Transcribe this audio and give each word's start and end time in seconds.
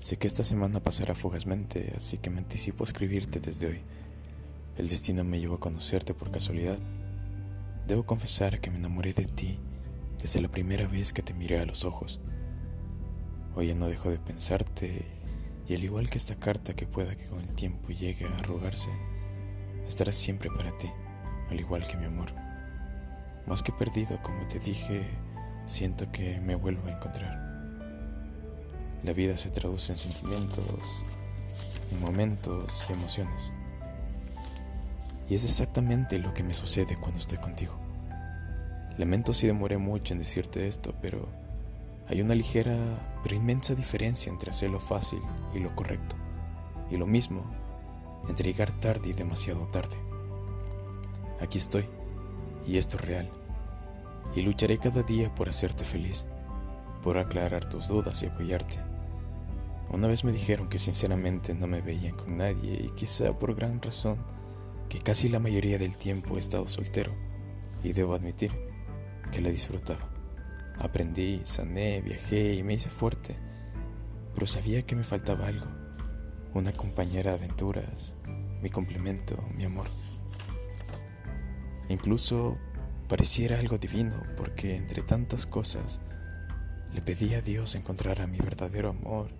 Sé 0.00 0.16
que 0.16 0.26
esta 0.26 0.44
semana 0.44 0.82
pasará 0.82 1.14
fugazmente, 1.14 1.92
así 1.94 2.16
que 2.16 2.30
me 2.30 2.38
anticipo 2.38 2.84
a 2.84 2.86
escribirte 2.86 3.38
desde 3.38 3.66
hoy. 3.66 3.80
El 4.78 4.88
destino 4.88 5.24
me 5.24 5.38
llevó 5.38 5.56
a 5.56 5.60
conocerte 5.60 6.14
por 6.14 6.30
casualidad. 6.30 6.78
Debo 7.86 8.04
confesar 8.04 8.60
que 8.60 8.70
me 8.70 8.78
enamoré 8.78 9.12
de 9.12 9.26
ti 9.26 9.58
desde 10.18 10.40
la 10.40 10.48
primera 10.48 10.86
vez 10.86 11.12
que 11.12 11.22
te 11.22 11.34
miré 11.34 11.60
a 11.60 11.66
los 11.66 11.84
ojos. 11.84 12.18
Hoy 13.54 13.66
ya 13.68 13.74
no 13.74 13.88
dejo 13.88 14.10
de 14.10 14.18
pensarte 14.18 15.04
y 15.68 15.74
al 15.74 15.84
igual 15.84 16.08
que 16.08 16.16
esta 16.16 16.34
carta 16.34 16.74
que 16.74 16.86
pueda 16.86 17.14
que 17.14 17.26
con 17.26 17.40
el 17.40 17.52
tiempo 17.52 17.88
llegue 17.90 18.24
a 18.24 18.34
arrugarse, 18.36 18.88
estará 19.86 20.12
siempre 20.12 20.50
para 20.50 20.74
ti, 20.78 20.88
al 21.50 21.60
igual 21.60 21.86
que 21.86 21.98
mi 21.98 22.06
amor. 22.06 22.32
Más 23.46 23.62
que 23.62 23.72
perdido, 23.72 24.18
como 24.22 24.48
te 24.48 24.60
dije, 24.60 25.04
siento 25.66 26.10
que 26.10 26.40
me 26.40 26.54
vuelvo 26.54 26.88
a 26.88 26.92
encontrar. 26.92 27.49
La 29.02 29.12
vida 29.12 29.36
se 29.36 29.50
traduce 29.50 29.92
en 29.92 29.98
sentimientos, 29.98 31.04
en 31.90 32.00
momentos 32.00 32.86
y 32.88 32.92
emociones. 32.92 33.52
Y 35.28 35.34
es 35.34 35.44
exactamente 35.44 36.18
lo 36.18 36.34
que 36.34 36.42
me 36.42 36.52
sucede 36.52 36.98
cuando 37.00 37.18
estoy 37.18 37.38
contigo. 37.38 37.78
Lamento 38.98 39.32
si 39.32 39.46
demoré 39.46 39.78
mucho 39.78 40.12
en 40.12 40.18
decirte 40.18 40.68
esto, 40.68 40.94
pero 41.00 41.28
hay 42.08 42.20
una 42.20 42.34
ligera 42.34 42.76
pero 43.22 43.36
inmensa 43.36 43.74
diferencia 43.74 44.30
entre 44.30 44.50
hacerlo 44.50 44.80
fácil 44.80 45.20
y 45.54 45.60
lo 45.60 45.74
correcto. 45.74 46.16
Y 46.90 46.96
lo 46.96 47.06
mismo 47.06 47.44
entre 48.28 48.50
llegar 48.50 48.72
tarde 48.80 49.08
y 49.08 49.12
demasiado 49.12 49.66
tarde. 49.68 49.96
Aquí 51.40 51.58
estoy, 51.58 51.86
y 52.66 52.76
esto 52.76 52.96
es 52.96 53.04
real. 53.04 53.30
Y 54.36 54.42
lucharé 54.42 54.78
cada 54.78 55.02
día 55.02 55.34
por 55.34 55.48
hacerte 55.48 55.84
feliz, 55.84 56.26
por 57.02 57.16
aclarar 57.16 57.68
tus 57.68 57.88
dudas 57.88 58.22
y 58.22 58.26
apoyarte. 58.26 58.89
Una 59.92 60.06
vez 60.06 60.22
me 60.22 60.30
dijeron 60.30 60.68
que 60.68 60.78
sinceramente 60.78 61.52
no 61.52 61.66
me 61.66 61.80
veían 61.80 62.14
con 62.14 62.36
nadie 62.36 62.84
y 62.86 62.90
quizá 62.90 63.36
por 63.36 63.56
gran 63.56 63.82
razón 63.82 64.18
que 64.88 65.00
casi 65.00 65.28
la 65.28 65.40
mayoría 65.40 65.78
del 65.78 65.96
tiempo 65.96 66.36
he 66.36 66.38
estado 66.38 66.68
soltero 66.68 67.12
y 67.82 67.92
debo 67.92 68.14
admitir 68.14 68.52
que 69.32 69.40
la 69.40 69.50
disfrutaba. 69.50 70.08
Aprendí, 70.78 71.40
sané, 71.44 72.02
viajé 72.02 72.54
y 72.54 72.62
me 72.62 72.74
hice 72.74 72.88
fuerte, 72.88 73.36
pero 74.32 74.46
sabía 74.46 74.82
que 74.82 74.94
me 74.94 75.02
faltaba 75.02 75.48
algo, 75.48 75.66
una 76.54 76.72
compañera 76.72 77.32
de 77.32 77.38
aventuras, 77.38 78.14
mi 78.62 78.70
complemento, 78.70 79.42
mi 79.56 79.64
amor. 79.64 79.86
Incluso 81.88 82.58
pareciera 83.08 83.58
algo 83.58 83.76
divino 83.76 84.22
porque 84.36 84.76
entre 84.76 85.02
tantas 85.02 85.46
cosas 85.46 86.00
le 86.94 87.02
pedí 87.02 87.34
a 87.34 87.42
Dios 87.42 87.74
encontrar 87.74 88.20
a 88.20 88.28
mi 88.28 88.38
verdadero 88.38 88.90
amor 88.90 89.30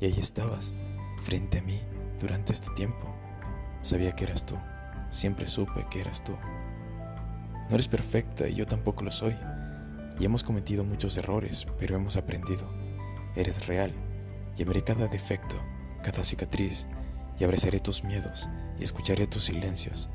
y 0.00 0.06
ahí 0.06 0.16
estabas, 0.18 0.72
frente 1.20 1.58
a 1.58 1.62
mí, 1.62 1.80
durante 2.20 2.52
este 2.52 2.70
tiempo. 2.74 3.14
Sabía 3.82 4.12
que 4.14 4.24
eras 4.24 4.44
tú, 4.46 4.56
siempre 5.10 5.46
supe 5.46 5.86
que 5.90 6.00
eras 6.00 6.22
tú. 6.24 6.36
No 7.68 7.74
eres 7.74 7.88
perfecta 7.88 8.48
y 8.48 8.54
yo 8.54 8.66
tampoco 8.66 9.04
lo 9.04 9.10
soy. 9.10 9.36
Y 10.18 10.24
hemos 10.24 10.42
cometido 10.42 10.84
muchos 10.84 11.16
errores, 11.16 11.66
pero 11.78 11.96
hemos 11.96 12.16
aprendido. 12.16 12.68
Eres 13.36 13.66
real. 13.66 13.92
Llevaré 14.56 14.82
cada 14.82 15.06
defecto, 15.06 15.56
cada 16.02 16.24
cicatriz, 16.24 16.86
y 17.38 17.44
abrazaré 17.44 17.78
tus 17.78 18.02
miedos, 18.02 18.48
y 18.80 18.82
escucharé 18.82 19.26
tus 19.26 19.44
silencios. 19.44 20.08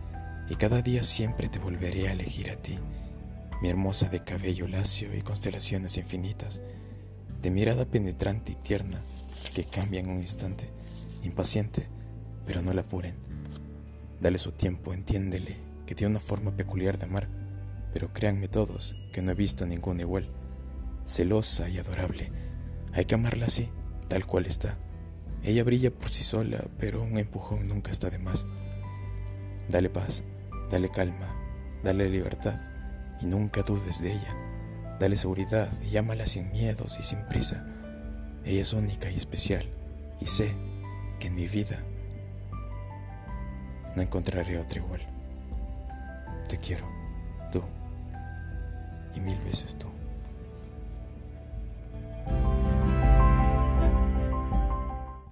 Y 0.50 0.56
cada 0.56 0.82
día 0.82 1.04
siempre 1.04 1.48
te 1.48 1.60
volveré 1.60 2.10
a 2.10 2.12
elegir 2.12 2.50
a 2.50 2.58
ti, 2.58 2.78
mi 3.62 3.70
hermosa 3.70 4.10
de 4.10 4.24
cabello 4.24 4.68
lacio 4.68 5.16
y 5.16 5.22
constelaciones 5.22 5.96
infinitas, 5.98 6.62
de 7.42 7.50
mirada 7.50 7.86
penetrante 7.86 8.52
y 8.52 8.56
tierna, 8.56 9.04
que 9.54 9.64
cambia 9.64 10.02
un 10.02 10.20
instante, 10.20 10.68
impaciente, 11.24 11.88
pero 12.46 12.62
no 12.62 12.74
la 12.74 12.82
apuren. 12.82 13.16
Dale 14.20 14.38
su 14.38 14.52
tiempo, 14.52 14.94
entiéndele, 14.94 15.58
que 15.86 15.96
tiene 15.96 16.12
una 16.12 16.20
forma 16.20 16.56
peculiar 16.56 16.98
de 16.98 17.06
amar, 17.06 17.28
pero 17.94 18.12
créanme 18.12 18.48
todos 18.48 18.96
que 19.14 19.22
no 19.22 19.32
he 19.32 19.36
visto 19.36 19.66
ninguna 19.66 20.02
igual. 20.02 20.28
Celosa 21.06 21.70
y 21.70 21.78
adorable, 21.78 22.32
hay 22.94 23.06
que 23.06 23.16
amarla 23.16 23.46
así, 23.46 23.70
tal 24.08 24.26
cual 24.26 24.48
está. 24.48 24.78
Ella 25.44 25.64
brilla 25.64 25.92
por 25.92 26.12
sí 26.12 26.24
sola, 26.24 26.66
pero 26.80 27.04
un 27.04 27.18
empujón 27.18 27.68
nunca 27.68 27.92
está 27.92 28.10
de 28.10 28.18
más. 28.18 28.46
Dale 29.70 29.90
paz, 29.90 30.24
dale 30.72 30.90
calma, 30.90 31.36
dale 31.84 32.10
libertad, 32.10 32.60
y 33.22 33.26
nunca 33.26 33.62
dudes 33.62 34.02
de 34.02 34.14
ella. 34.14 34.36
Dale 35.00 35.16
seguridad 35.16 35.70
y 35.84 35.98
ámala 35.98 36.26
sin 36.28 36.52
miedos 36.52 36.98
y 37.00 37.04
sin 37.04 37.20
prisa 37.28 37.83
ella 38.46 38.62
es 38.62 38.74
única 38.74 39.10
y 39.10 39.18
especial 39.18 39.66
y 40.20 40.26
sé 40.26 40.54
que 41.20 41.28
en 41.28 41.36
mi 41.36 41.48
vida 41.48 41.80
no 43.96 44.02
encontraré 44.02 44.58
otra 44.58 44.80
igual. 44.80 45.02
Te 46.50 46.58
quiero, 46.58 46.86
tú 47.52 47.64
y 49.16 49.20
mil 49.20 49.40
veces 49.42 49.78
tú. 49.78 49.93